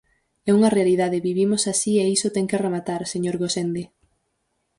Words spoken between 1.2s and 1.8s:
vivimos